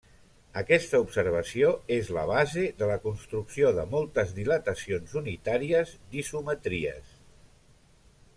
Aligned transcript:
Aquesta 0.59 0.99
observació 1.01 1.69
és 1.97 2.09
la 2.17 2.23
base 2.31 2.63
de 2.79 2.87
la 2.93 2.97
construcció 3.03 3.69
de 3.81 3.85
moltes 3.93 4.33
dilatacions 4.41 5.15
unitàries 5.23 5.95
d'isometries. 6.17 7.15